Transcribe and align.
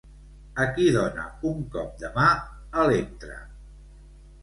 A 0.63 0.65
qui 0.77 0.85
dona 0.95 1.27
un 1.51 1.61
cop 1.77 1.93
demà, 2.07 2.27
Electra? 2.89 3.41